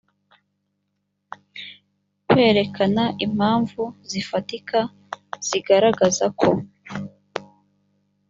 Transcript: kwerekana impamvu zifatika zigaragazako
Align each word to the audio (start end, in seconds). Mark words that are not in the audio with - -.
kwerekana 2.29 3.03
impamvu 3.25 3.83
zifatika 4.11 4.79
zigaragazako 5.47 6.47